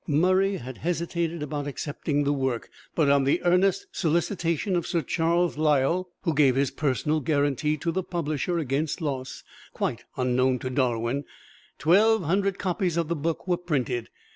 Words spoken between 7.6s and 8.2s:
to the